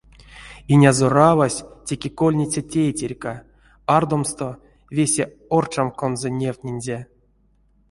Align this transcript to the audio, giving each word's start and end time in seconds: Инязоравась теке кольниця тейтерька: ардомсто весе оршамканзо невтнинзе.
Инязоравась 0.73 1.63
теке 1.85 2.09
кольниця 2.19 2.61
тейтерька: 2.71 3.33
ардомсто 3.95 4.47
весе 4.95 5.25
оршамканзо 5.57 6.29
невтнинзе. 6.41 6.99